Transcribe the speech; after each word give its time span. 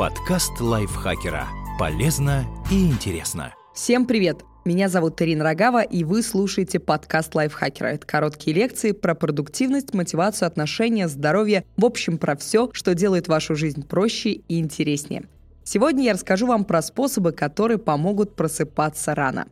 Подкаст 0.00 0.58
лайфхакера. 0.60 1.46
Полезно 1.78 2.46
и 2.70 2.86
интересно. 2.86 3.52
Всем 3.74 4.06
привет! 4.06 4.46
Меня 4.64 4.88
зовут 4.88 5.20
Ирина 5.20 5.44
Рогава, 5.44 5.82
и 5.82 6.04
вы 6.04 6.22
слушаете 6.22 6.80
подкаст 6.80 7.34
лайфхакера. 7.34 7.88
Это 7.88 8.06
короткие 8.06 8.56
лекции 8.56 8.92
про 8.92 9.14
продуктивность, 9.14 9.92
мотивацию, 9.92 10.46
отношения, 10.46 11.06
здоровье, 11.06 11.66
в 11.76 11.84
общем, 11.84 12.16
про 12.16 12.34
все, 12.34 12.70
что 12.72 12.94
делает 12.94 13.28
вашу 13.28 13.54
жизнь 13.54 13.86
проще 13.86 14.30
и 14.30 14.58
интереснее. 14.58 15.24
Сегодня 15.64 16.04
я 16.04 16.14
расскажу 16.14 16.46
вам 16.46 16.64
про 16.64 16.80
способы, 16.80 17.32
которые 17.32 17.76
помогут 17.76 18.36
просыпаться 18.36 19.14
рано. 19.14 19.48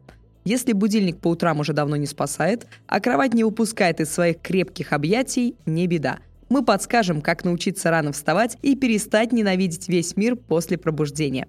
Если 0.46 0.72
будильник 0.72 1.18
по 1.18 1.28
утрам 1.28 1.60
уже 1.60 1.74
давно 1.74 1.96
не 1.96 2.06
спасает, 2.06 2.66
а 2.86 3.00
кровать 3.00 3.34
не 3.34 3.44
выпускает 3.44 4.00
из 4.00 4.10
своих 4.10 4.40
крепких 4.40 4.94
объятий, 4.94 5.56
не 5.66 5.86
беда– 5.86 6.20
мы 6.48 6.64
подскажем, 6.64 7.20
как 7.20 7.44
научиться 7.44 7.90
рано 7.90 8.12
вставать 8.12 8.56
и 8.62 8.74
перестать 8.74 9.32
ненавидеть 9.32 9.88
весь 9.88 10.16
мир 10.16 10.36
после 10.36 10.78
пробуждения. 10.78 11.48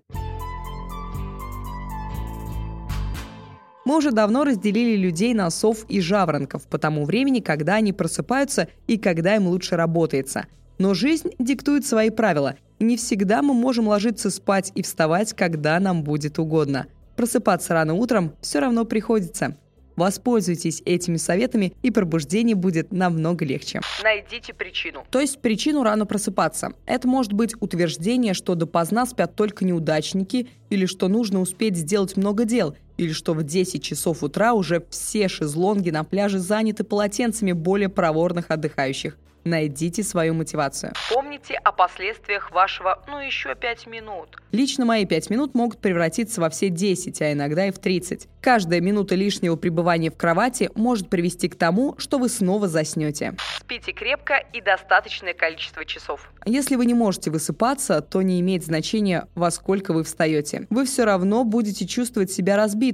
Мы 3.85 3.97
уже 3.97 4.11
давно 4.11 4.43
разделили 4.43 4.95
людей 4.95 5.33
на 5.33 5.49
сов 5.49 5.85
и 5.89 5.99
жаворонков 5.99 6.67
по 6.67 6.77
тому 6.77 7.05
времени, 7.05 7.39
когда 7.39 7.75
они 7.75 7.91
просыпаются 7.91 8.67
и 8.87 8.97
когда 8.97 9.35
им 9.35 9.47
лучше 9.47 9.75
работается. 9.75 10.45
Но 10.77 10.93
жизнь 10.93 11.31
диктует 11.39 11.85
свои 11.85 12.09
правила, 12.09 12.55
и 12.77 12.83
не 12.83 12.97
всегда 12.97 13.41
мы 13.41 13.53
можем 13.53 13.87
ложиться 13.87 14.29
спать 14.29 14.71
и 14.75 14.83
вставать, 14.83 15.33
когда 15.33 15.79
нам 15.79 16.03
будет 16.03 16.37
угодно. 16.37 16.85
Просыпаться 17.15 17.73
рано 17.73 17.95
утром 17.95 18.33
все 18.41 18.59
равно 18.59 18.85
приходится– 18.85 19.57
Воспользуйтесь 19.99 20.81
этими 20.85 21.17
советами, 21.17 21.73
и 21.81 21.91
пробуждение 21.91 22.55
будет 22.55 22.93
намного 22.93 23.43
легче. 23.43 23.81
Найдите 24.01 24.53
причину. 24.53 25.03
То 25.11 25.19
есть 25.19 25.41
причину 25.41 25.83
рано 25.83 26.05
просыпаться. 26.05 26.71
Это 26.85 27.07
может 27.07 27.33
быть 27.33 27.53
утверждение, 27.59 28.33
что 28.33 28.55
допоздна 28.55 29.05
спят 29.05 29.35
только 29.35 29.65
неудачники, 29.65 30.47
или 30.69 30.85
что 30.85 31.09
нужно 31.09 31.41
успеть 31.41 31.75
сделать 31.75 32.15
много 32.15 32.45
дел, 32.45 32.75
или 32.99 33.13
что 33.13 33.33
в 33.33 33.43
10 33.43 33.81
часов 33.81 34.23
утра 34.23 34.53
уже 34.53 34.85
все 34.89 35.29
шезлонги 35.29 35.89
на 35.89 36.03
пляже 36.03 36.37
заняты 36.37 36.83
полотенцами 36.83 37.53
более 37.53 37.87
проворных 37.87 38.51
отдыхающих. 38.51 39.17
Найдите 39.45 40.03
свою 40.03 40.33
мотивацию. 40.33 40.91
Помните 41.13 41.53
о 41.55 41.71
последствиях 41.71 42.51
вашего 42.51 43.01
«ну 43.07 43.19
еще 43.19 43.55
пять 43.55 43.87
минут». 43.87 44.37
Лично 44.51 44.83
мои 44.83 45.05
пять 45.05 45.29
минут 45.29 45.55
могут 45.55 45.79
превратиться 45.79 46.41
во 46.41 46.49
все 46.49 46.69
10, 46.69 47.21
а 47.21 47.31
иногда 47.31 47.67
и 47.67 47.71
в 47.71 47.79
30. 47.79 48.27
Каждая 48.41 48.81
минута 48.81 49.15
лишнего 49.15 49.55
пребывания 49.55 50.11
в 50.11 50.17
кровати 50.17 50.69
может 50.75 51.09
привести 51.09 51.47
к 51.47 51.55
тому, 51.55 51.95
что 51.97 52.17
вы 52.17 52.29
снова 52.29 52.67
заснете. 52.67 53.35
Спите 53.59 53.91
крепко 53.91 54.43
и 54.53 54.61
достаточное 54.61 55.33
количество 55.33 55.85
часов. 55.85 56.31
Если 56.45 56.75
вы 56.75 56.85
не 56.85 56.93
можете 56.93 57.31
высыпаться, 57.31 58.01
то 58.01 58.21
не 58.21 58.39
имеет 58.41 58.65
значения, 58.65 59.27
во 59.35 59.51
сколько 59.51 59.93
вы 59.93 60.03
встаете. 60.03 60.67
Вы 60.69 60.85
все 60.85 61.05
равно 61.05 61.43
будете 61.43 61.85
чувствовать 61.85 62.31
себя 62.31 62.55
разбитым. 62.57 62.88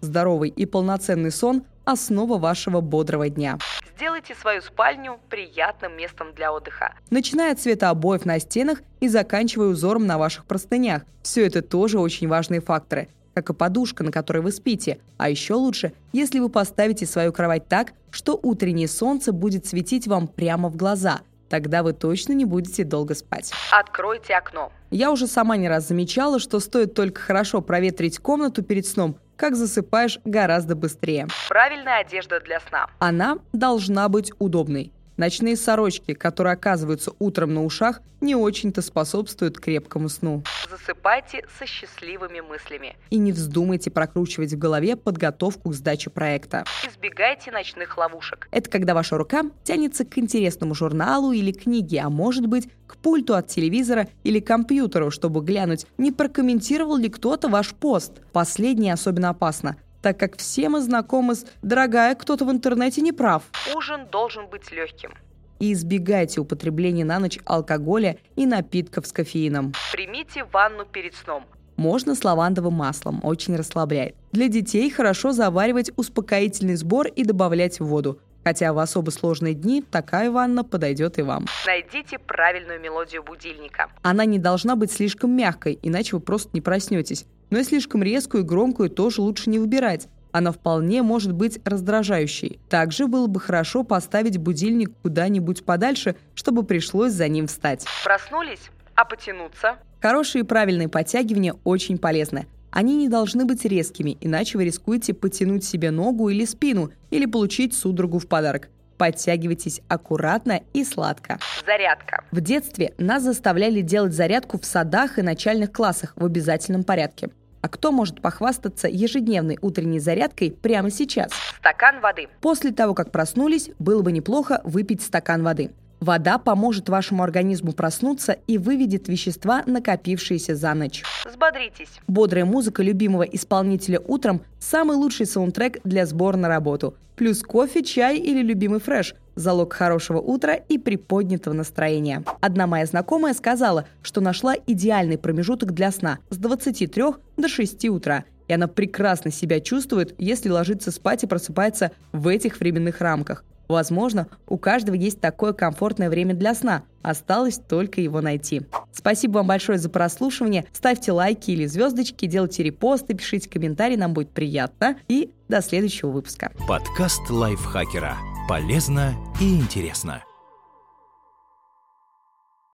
Здоровый 0.00 0.50
и 0.50 0.66
полноценный 0.66 1.30
сон– 1.30 1.64
основа 1.84 2.38
вашего 2.38 2.80
бодрого 2.80 3.28
дня. 3.28 3.58
Сделайте 3.96 4.34
свою 4.34 4.60
спальню 4.62 5.18
приятным 5.28 5.96
местом 5.96 6.34
для 6.34 6.52
отдыха. 6.52 6.94
Начиная 7.10 7.52
от 7.52 7.60
цвета 7.60 7.90
обоев 7.90 8.24
на 8.24 8.38
стенах 8.38 8.80
и 9.00 9.08
заканчивая 9.08 9.68
узором 9.68 10.06
на 10.06 10.18
ваших 10.18 10.44
простынях. 10.44 11.02
Все 11.22 11.46
это 11.46 11.62
тоже 11.62 11.98
очень 11.98 12.28
важные 12.28 12.60
факторы 12.60 13.08
как 13.34 13.50
и 13.50 13.54
подушка, 13.54 14.02
на 14.02 14.10
которой 14.10 14.38
вы 14.38 14.50
спите. 14.50 14.98
А 15.16 15.30
еще 15.30 15.54
лучше, 15.54 15.92
если 16.12 16.40
вы 16.40 16.48
поставите 16.48 17.06
свою 17.06 17.32
кровать 17.32 17.68
так, 17.68 17.92
что 18.10 18.38
утреннее 18.42 18.88
солнце 18.88 19.32
будет 19.32 19.64
светить 19.64 20.08
вам 20.08 20.26
прямо 20.26 20.68
в 20.68 20.76
глаза. 20.76 21.20
Тогда 21.48 21.84
вы 21.84 21.92
точно 21.92 22.32
не 22.32 22.44
будете 22.44 22.82
долго 22.82 23.14
спать. 23.14 23.52
Откройте 23.70 24.34
окно. 24.34 24.72
Я 24.90 25.12
уже 25.12 25.28
сама 25.28 25.56
не 25.56 25.68
раз 25.68 25.86
замечала, 25.86 26.40
что 26.40 26.58
стоит 26.58 26.94
только 26.94 27.20
хорошо 27.20 27.62
проветрить 27.62 28.18
комнату 28.18 28.62
перед 28.64 28.86
сном, 28.86 29.16
как 29.38 29.54
засыпаешь 29.54 30.18
гораздо 30.24 30.74
быстрее. 30.74 31.28
Правильная 31.48 32.00
одежда 32.00 32.40
для 32.40 32.60
сна. 32.60 32.88
Она 32.98 33.38
должна 33.52 34.08
быть 34.08 34.32
удобной. 34.38 34.92
Ночные 35.18 35.56
сорочки, 35.56 36.14
которые 36.14 36.52
оказываются 36.52 37.10
утром 37.18 37.52
на 37.52 37.64
ушах, 37.64 38.02
не 38.20 38.36
очень-то 38.36 38.82
способствуют 38.82 39.58
крепкому 39.58 40.08
сну. 40.08 40.44
Засыпайте 40.70 41.44
со 41.58 41.66
счастливыми 41.66 42.38
мыслями. 42.38 42.96
И 43.10 43.18
не 43.18 43.32
вздумайте 43.32 43.90
прокручивать 43.90 44.52
в 44.52 44.58
голове 44.58 44.94
подготовку 44.94 45.70
к 45.70 45.74
сдаче 45.74 46.10
проекта. 46.10 46.64
Избегайте 46.88 47.50
ночных 47.50 47.98
ловушек. 47.98 48.46
Это 48.52 48.70
когда 48.70 48.94
ваша 48.94 49.18
рука 49.18 49.42
тянется 49.64 50.04
к 50.04 50.16
интересному 50.18 50.76
журналу 50.76 51.32
или 51.32 51.50
книге, 51.50 52.02
а 52.02 52.10
может 52.10 52.46
быть 52.46 52.68
к 52.86 52.96
пульту 52.96 53.34
от 53.34 53.48
телевизора 53.48 54.06
или 54.22 54.38
компьютеру, 54.38 55.10
чтобы 55.10 55.40
глянуть, 55.40 55.86
не 55.98 56.12
прокомментировал 56.12 56.96
ли 56.96 57.08
кто-то 57.08 57.48
ваш 57.48 57.74
пост. 57.74 58.20
Последнее 58.32 58.92
особенно 58.92 59.30
опасно– 59.30 59.76
так 60.08 60.18
как 60.18 60.38
все 60.38 60.70
мы 60.70 60.80
знакомы 60.80 61.34
с 61.34 61.44
«дорогая, 61.60 62.14
кто-то 62.14 62.46
в 62.46 62.50
интернете 62.50 63.02
не 63.02 63.12
прав». 63.12 63.42
Ужин 63.76 64.06
должен 64.10 64.46
быть 64.46 64.72
легким. 64.72 65.10
И 65.58 65.74
избегайте 65.74 66.40
употребления 66.40 67.04
на 67.04 67.18
ночь 67.18 67.38
алкоголя 67.44 68.16
и 68.34 68.46
напитков 68.46 69.06
с 69.06 69.12
кофеином. 69.12 69.74
Примите 69.92 70.44
ванну 70.44 70.86
перед 70.86 71.14
сном. 71.14 71.44
Можно 71.76 72.14
с 72.14 72.24
лавандовым 72.24 72.72
маслом, 72.72 73.20
очень 73.22 73.54
расслабляет. 73.54 74.14
Для 74.32 74.48
детей 74.48 74.88
хорошо 74.88 75.32
заваривать 75.32 75.90
успокоительный 75.96 76.76
сбор 76.76 77.08
и 77.08 77.22
добавлять 77.22 77.78
в 77.78 77.84
воду. 77.84 78.18
Хотя 78.48 78.72
в 78.72 78.78
особо 78.78 79.10
сложные 79.10 79.52
дни 79.52 79.82
такая 79.82 80.30
ванна 80.30 80.64
подойдет 80.64 81.18
и 81.18 81.22
вам. 81.22 81.44
Найдите 81.66 82.18
правильную 82.18 82.80
мелодию 82.80 83.22
будильника. 83.22 83.90
Она 84.00 84.24
не 84.24 84.38
должна 84.38 84.74
быть 84.74 84.90
слишком 84.90 85.32
мягкой, 85.32 85.78
иначе 85.82 86.16
вы 86.16 86.20
просто 86.20 86.48
не 86.54 86.62
проснетесь. 86.62 87.26
Но 87.50 87.58
и 87.58 87.62
слишком 87.62 88.02
резкую 88.02 88.44
и 88.44 88.46
громкую 88.46 88.88
тоже 88.88 89.20
лучше 89.20 89.50
не 89.50 89.58
выбирать. 89.58 90.08
Она 90.32 90.50
вполне 90.50 91.02
может 91.02 91.32
быть 91.32 91.60
раздражающей. 91.62 92.58
Также 92.70 93.06
было 93.06 93.26
бы 93.26 93.38
хорошо 93.38 93.84
поставить 93.84 94.38
будильник 94.38 94.92
куда-нибудь 95.02 95.66
подальше, 95.66 96.16
чтобы 96.34 96.62
пришлось 96.62 97.12
за 97.12 97.28
ним 97.28 97.48
встать. 97.48 97.84
Проснулись? 98.02 98.70
А 98.94 99.04
потянуться? 99.04 99.76
Хорошие 100.00 100.40
и 100.40 100.46
правильные 100.46 100.88
подтягивания 100.88 101.54
очень 101.64 101.98
полезны. 101.98 102.46
Они 102.70 102.96
не 102.96 103.08
должны 103.08 103.44
быть 103.44 103.64
резкими, 103.64 104.16
иначе 104.20 104.58
вы 104.58 104.64
рискуете 104.64 105.14
потянуть 105.14 105.64
себе 105.64 105.90
ногу 105.90 106.28
или 106.28 106.44
спину, 106.44 106.90
или 107.10 107.26
получить 107.26 107.74
судорогу 107.74 108.18
в 108.18 108.26
подарок. 108.26 108.68
Подтягивайтесь 108.98 109.80
аккуратно 109.88 110.60
и 110.72 110.84
сладко. 110.84 111.38
Зарядка. 111.64 112.24
В 112.32 112.40
детстве 112.40 112.94
нас 112.98 113.22
заставляли 113.22 113.80
делать 113.80 114.12
зарядку 114.12 114.58
в 114.58 114.64
садах 114.66 115.18
и 115.18 115.22
начальных 115.22 115.72
классах 115.72 116.12
в 116.16 116.24
обязательном 116.24 116.82
порядке. 116.82 117.30
А 117.60 117.68
кто 117.68 117.92
может 117.92 118.20
похвастаться 118.20 118.88
ежедневной 118.88 119.58
утренней 119.60 120.00
зарядкой 120.00 120.50
прямо 120.50 120.90
сейчас? 120.90 121.30
Стакан 121.58 122.00
воды. 122.00 122.28
После 122.40 122.72
того, 122.72 122.94
как 122.94 123.10
проснулись, 123.10 123.70
было 123.78 124.02
бы 124.02 124.12
неплохо 124.12 124.60
выпить 124.64 125.02
стакан 125.02 125.42
воды. 125.42 125.70
Вода 126.00 126.38
поможет 126.38 126.88
вашему 126.88 127.22
организму 127.22 127.72
проснуться 127.72 128.38
и 128.46 128.56
выведет 128.56 129.08
вещества, 129.08 129.62
накопившиеся 129.66 130.54
за 130.54 130.74
ночь. 130.74 131.02
Взбодритесь. 131.26 131.88
Бодрая 132.06 132.44
музыка 132.44 132.82
любимого 132.82 133.22
исполнителя 133.22 134.00
утром– 134.00 134.42
самый 134.60 134.96
лучший 134.96 135.26
саундтрек 135.26 135.78
для 135.84 136.06
сбора 136.06 136.36
на 136.36 136.48
работу. 136.48 136.94
Плюс 137.16 137.42
кофе, 137.42 137.82
чай 137.82 138.16
или 138.16 138.42
любимый 138.42 138.78
фреш– 138.78 139.14
залог 139.34 139.72
хорошего 139.72 140.18
утра 140.18 140.54
и 140.54 140.78
приподнятого 140.78 141.54
настроения. 141.54 142.22
Одна 142.40 142.68
моя 142.68 142.86
знакомая 142.86 143.34
сказала, 143.34 143.86
что 144.02 144.20
нашла 144.20 144.54
идеальный 144.66 145.18
промежуток 145.18 145.72
для 145.72 145.90
сна 145.90 146.18
с 146.30 146.36
23 146.36 147.04
до 147.36 147.48
6 147.48 147.88
утра– 147.88 148.24
и 148.48 148.52
она 148.54 148.66
прекрасно 148.66 149.30
себя 149.30 149.60
чувствует, 149.60 150.14
если 150.18 150.48
ложится 150.48 150.90
спать 150.90 151.22
и 151.22 151.26
просыпается 151.26 151.92
в 152.12 152.26
этих 152.26 152.58
временных 152.58 153.00
рамках. 153.00 153.44
Возможно, 153.68 154.28
у 154.46 154.56
каждого 154.56 154.94
есть 154.94 155.20
такое 155.20 155.52
комфортное 155.52 156.10
время 156.10 156.34
для 156.34 156.54
сна. 156.54 156.82
Осталось 157.02 157.58
только 157.58 158.00
его 158.00 158.20
найти. 158.20 158.62
Спасибо 158.92 159.38
вам 159.38 159.46
большое 159.46 159.78
за 159.78 159.88
прослушивание. 159.90 160.66
Ставьте 160.72 161.12
лайки 161.12 161.50
или 161.50 161.66
звездочки, 161.66 162.26
делайте 162.26 162.62
репосты, 162.62 163.14
пишите 163.14 163.48
комментарии, 163.48 163.96
нам 163.96 164.14
будет 164.14 164.30
приятно. 164.30 164.96
И 165.08 165.30
до 165.48 165.60
следующего 165.62 166.10
выпуска. 166.10 166.50
Подкаст 166.66 167.30
лайфхакера. 167.30 168.16
Полезно 168.48 169.14
и 169.40 169.56
интересно. 169.56 170.22